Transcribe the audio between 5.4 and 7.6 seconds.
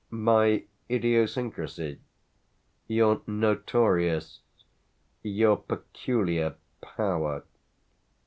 peculiar power."